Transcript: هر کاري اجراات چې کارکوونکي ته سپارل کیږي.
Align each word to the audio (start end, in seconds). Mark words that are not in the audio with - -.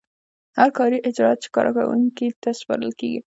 هر 0.57 0.69
کاري 0.77 0.97
اجراات 1.07 1.37
چې 1.43 1.49
کارکوونکي 1.55 2.27
ته 2.41 2.49
سپارل 2.59 2.91
کیږي. 2.99 3.19